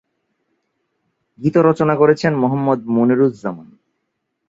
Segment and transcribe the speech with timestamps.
[1.39, 3.67] গীত রচনা করেছেন মোহাম্মদ মনিরুজ্জামান।